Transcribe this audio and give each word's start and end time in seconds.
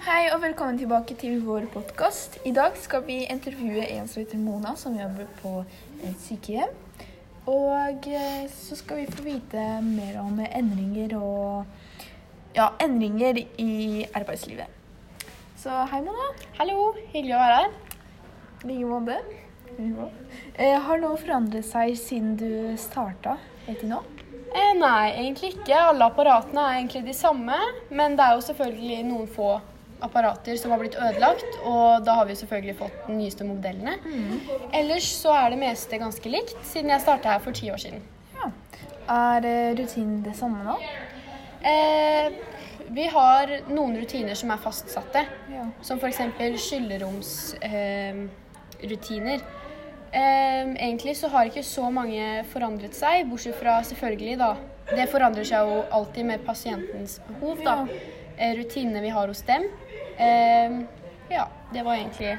Hei 0.00 0.30
og 0.32 0.38
velkommen 0.40 0.78
tilbake 0.80 1.12
til 1.20 1.42
vår 1.44 1.66
podkast. 1.74 2.38
I 2.48 2.54
dag 2.56 2.72
skal 2.80 3.02
vi 3.04 3.18
intervjue 3.28 3.82
en 3.84 4.06
som 4.08 4.22
heter 4.22 4.38
Mona, 4.40 4.70
som 4.80 4.94
jobber 4.96 5.26
på 5.42 5.50
et 6.08 6.22
sykehjem. 6.24 6.70
Og 7.52 8.06
eh, 8.08 8.46
så 8.48 8.78
skal 8.78 9.02
vi 9.02 9.10
få 9.10 9.26
vite 9.26 9.64
mer 9.84 10.14
om 10.22 10.38
endringer 10.40 11.12
og 11.18 12.54
ja, 12.56 12.70
endringer 12.80 13.42
i 13.60 14.06
arbeidslivet. 14.16 14.72
Så 15.60 15.82
hei, 15.90 16.00
Mona. 16.06 16.30
Hallo, 16.56 16.94
hyggelig 17.10 17.34
å 17.36 17.42
være 17.42 17.58
her. 17.58 17.74
I 18.64 18.70
like 18.70 18.88
måte. 18.88 19.18
Eh, 20.56 20.78
har 20.80 21.02
noe 21.02 21.18
forandret 21.20 21.68
seg 21.68 21.92
siden 22.00 22.38
du 22.40 22.72
starta 22.80 23.36
helt 23.66 23.84
til 23.84 23.92
nå? 23.92 24.00
Eh, 24.48 24.72
nei, 24.80 25.10
egentlig 25.12 25.58
ikke. 25.58 25.76
Alle 25.90 26.08
apparatene 26.08 26.64
er 26.70 26.78
egentlig 26.78 27.04
de 27.10 27.18
samme. 27.20 27.60
Men 27.92 28.16
det 28.16 28.24
er 28.24 28.38
jo 28.38 28.46
selvfølgelig 28.48 29.04
noen 29.10 29.28
få 29.36 29.50
apparater 30.02 30.56
som 30.56 30.70
har 30.74 30.78
blitt 30.82 30.96
ødelagt, 30.98 31.46
og 31.64 32.04
da 32.06 32.12
har 32.20 32.26
vi 32.28 32.34
selvfølgelig 32.38 32.76
fått 32.78 32.96
de 33.06 33.12
nyeste 33.18 33.44
modellene. 33.48 33.94
Ellers 34.76 35.08
så 35.20 35.30
er 35.36 35.50
det 35.54 35.60
meste 35.62 35.98
ganske 36.00 36.28
likt, 36.32 36.56
siden 36.66 36.90
jeg 36.94 37.00
starta 37.04 37.26
her 37.36 37.42
for 37.44 37.52
ti 37.56 37.66
år 37.72 37.80
siden. 37.82 38.00
Ja. 38.36 38.46
Er 39.10 39.40
eh, 39.48 39.74
rutinen 39.78 40.18
det 40.24 40.34
samme 40.38 40.60
nå? 40.64 40.76
Eh, 41.66 42.26
vi 42.90 43.04
har 43.12 43.46
noen 43.70 43.96
rutiner 44.00 44.34
som 44.34 44.50
er 44.50 44.56
fastsatte, 44.62 45.26
Ja. 45.52 45.64
som 45.82 45.98
f.eks. 46.00 46.18
skylleromsrutiner. 46.64 49.40
Eh, 50.10 50.20
eh, 50.20 50.66
egentlig 50.74 51.14
så 51.16 51.28
har 51.30 51.44
ikke 51.46 51.62
så 51.62 51.90
mange 51.92 52.44
forandret 52.50 52.94
seg, 52.96 53.28
bortsett 53.30 53.54
fra 53.60 53.78
selvfølgelig, 53.86 54.38
da. 54.40 54.54
Det 54.90 55.06
forandrer 55.12 55.44
seg 55.46 55.58
jo 55.68 55.82
alltid 55.94 56.24
med 56.26 56.42
pasientens 56.46 57.20
behov, 57.28 57.56
da. 57.64 57.76
Ja. 57.86 57.94
rutinene 58.56 59.00
vi 59.04 59.08
har 59.12 59.26
hos 59.28 59.42
dem. 59.44 59.62
Eh, 60.20 60.80
ja, 61.30 61.46
det 61.72 61.82
var 61.86 61.96
egentlig 61.96 62.36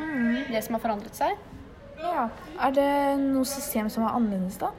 det 0.51 0.61
som 0.65 0.77
har 0.77 0.83
forandret 0.83 1.17
seg. 1.17 1.37
ja. 2.01 2.29
Er 2.61 2.71
det 2.75 2.91
noe 3.21 3.47
system 3.47 3.89
som 3.89 4.05
er 4.05 4.15
annerledes, 4.17 4.59
da? 4.61 4.71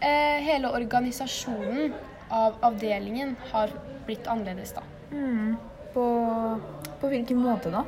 Eh, 0.00 0.42
hele 0.44 0.70
organisasjonen 0.74 1.94
av 2.30 2.58
avdelingen 2.66 3.36
har 3.52 3.70
blitt 4.06 4.26
annerledes, 4.26 4.74
da. 4.74 4.82
Mm. 5.12 5.56
På, 5.94 6.06
på 7.00 7.10
hvilken 7.12 7.38
måte 7.40 7.70
da? 7.72 7.84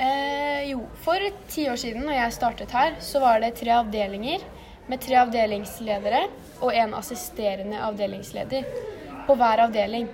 Eh, 0.00 0.70
jo, 0.70 0.86
for 1.04 1.20
ti 1.48 1.66
år 1.68 1.76
siden 1.76 2.06
når 2.06 2.16
jeg 2.16 2.36
startet 2.38 2.72
her, 2.72 2.96
så 3.04 3.20
var 3.20 3.42
det 3.42 3.52
tre 3.60 3.74
avdelinger 3.76 4.46
med 4.88 5.02
tre 5.04 5.18
avdelingsledere 5.20 6.22
og 6.60 6.72
en 6.74 6.96
assisterende 6.96 7.82
avdelingsleder 7.84 8.64
på 9.26 9.36
hver 9.38 9.66
avdeling. 9.66 10.08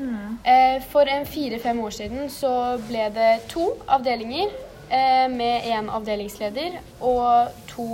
Eh, 0.00 0.82
for 0.82 1.08
en 1.08 1.26
fire-fem 1.26 1.80
år 1.80 1.90
siden 1.90 2.30
så 2.32 2.78
ble 2.88 3.08
det 3.14 3.30
to 3.52 3.66
avdelinger 3.90 4.48
eh, 4.88 5.26
med 5.32 5.66
en 5.74 5.90
avdelingsleder 5.92 6.78
og 7.04 7.52
to 7.68 7.88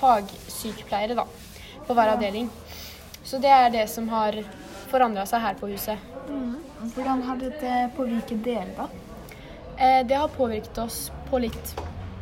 fagsykepleiere 0.00 1.16
da, 1.18 1.26
på 1.86 1.96
hver 1.96 2.14
avdeling. 2.14 2.48
Så 3.24 3.38
det 3.42 3.52
er 3.52 3.70
det 3.74 3.86
som 3.92 4.08
har 4.12 4.38
forandra 4.90 5.26
seg 5.28 5.44
her 5.44 5.58
på 5.60 5.70
huset. 5.72 6.10
Hvordan 6.94 7.22
har 7.28 7.38
dette 7.40 7.76
påvirket 7.96 8.42
dere, 8.44 8.72
da? 8.76 8.88
Eh, 9.76 10.00
det 10.08 10.18
har 10.18 10.32
påvirket 10.32 10.78
oss 10.82 11.04
på 11.28 11.40
litt 11.42 11.76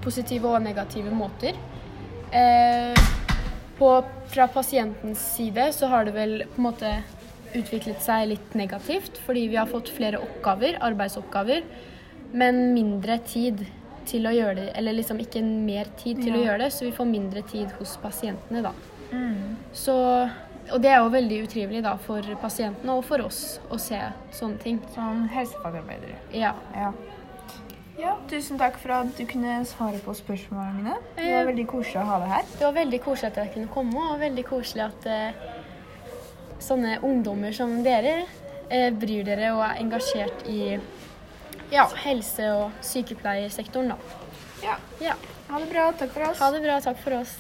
positive 0.04 0.48
og 0.48 0.62
negative 0.64 1.12
måter. 1.12 1.56
På, 3.78 3.88
fra 4.30 4.44
pasientens 4.54 5.22
side 5.34 5.64
så 5.74 5.88
har 5.90 6.06
det 6.06 6.12
vel 6.14 6.34
på 6.46 6.60
en 6.60 6.66
måte 6.68 6.92
utviklet 7.54 8.02
seg 8.04 8.28
litt 8.32 8.54
negativt, 8.58 9.18
fordi 9.26 9.48
vi 9.50 9.58
har 9.58 9.66
fått 9.70 9.90
flere 9.92 10.20
oppgaver, 10.22 10.78
arbeidsoppgaver, 10.86 11.64
men 12.32 12.60
mindre 12.74 13.18
tid 13.26 13.64
til 14.06 14.26
å 14.26 14.32
gjøre 14.34 14.54
det, 14.60 14.68
eller 14.78 14.96
liksom 14.96 15.18
ikke 15.22 15.42
mer 15.44 15.90
tid 16.00 16.22
til 16.22 16.34
å 16.38 16.44
gjøre 16.44 16.64
det, 16.64 16.70
så 16.74 16.86
vi 16.86 16.94
får 16.94 17.08
mindre 17.10 17.42
tid 17.50 17.72
hos 17.78 17.96
pasientene 18.02 18.62
da. 18.64 18.72
Så, 19.76 19.94
og 20.70 20.82
det 20.82 20.90
er 20.92 21.00
jo 21.02 21.10
veldig 21.12 21.38
utrivelig 21.44 21.82
da 21.84 21.96
for 22.02 22.26
pasientene 22.42 22.94
og 22.96 23.04
for 23.06 23.22
oss 23.26 23.58
å 23.70 23.78
se 23.82 23.98
sånne 24.34 24.58
ting. 24.62 24.80
Som 24.94 25.24
helsefagarbeidere. 25.30 26.18
Ja. 26.34 26.54
Ja. 26.74 26.92
ja. 27.98 28.16
Tusen 28.30 28.58
takk 28.58 28.78
for 28.82 28.94
at 29.00 29.12
du 29.18 29.24
kunne 29.30 29.60
svare 29.68 29.98
på 30.04 30.14
spørsmålene 30.18 30.78
mine. 30.78 30.98
Det 31.18 31.26
Eh, 31.26 31.36
var 31.36 31.50
veldig 31.50 31.66
koselig 31.70 32.02
å 32.02 32.06
ha 32.08 32.20
deg 32.24 32.34
her. 32.36 32.44
Det 32.56 32.66
var 32.66 32.76
veldig 32.78 33.02
koselig 33.06 33.32
at 33.32 33.42
jeg 33.44 33.52
kunne 33.56 33.74
komme, 33.74 34.06
og 34.12 34.22
veldig 34.22 34.46
koselig 34.48 34.86
at 34.88 35.10
eh, 35.10 35.58
sånne 36.62 36.98
ungdommer 37.06 37.52
som 37.56 37.78
dere 37.84 38.24
eh, 38.68 38.90
bryr 38.92 39.24
dere 39.26 39.52
og 39.56 39.64
er 39.66 39.80
engasjert 39.82 40.46
i 40.48 40.78
ja, 41.70 41.86
helse- 42.04 42.50
og 42.56 42.70
sykepleiersektoren. 42.84 43.92
Da. 43.94 44.26
Ja. 44.62 44.76
Ja. 45.00 45.14
Ha 45.50 45.58
det 45.62 45.70
bra. 45.72 45.90
Takk 45.98 46.12
for 46.14 46.28
oss. 46.30 46.38
Ha 46.42 46.50
det 46.54 46.62
bra. 46.64 46.80
Takk 46.84 46.98
for 47.02 47.20
oss. 47.22 47.36